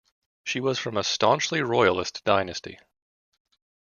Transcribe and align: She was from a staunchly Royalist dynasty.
She 0.43 0.61
was 0.61 0.79
from 0.79 0.97
a 0.97 1.03
staunchly 1.03 1.61
Royalist 1.61 2.23
dynasty. 2.23 2.79